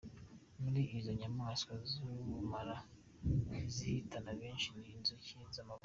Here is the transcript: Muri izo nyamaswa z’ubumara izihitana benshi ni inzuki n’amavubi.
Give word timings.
Muri 0.61 0.81
izo 0.97 1.11
nyamaswa 1.19 1.73
z’ubumara 1.89 2.77
izihitana 3.67 4.31
benshi 4.41 4.67
ni 4.77 4.87
inzuki 4.95 5.31
n’amavubi. 5.37 5.79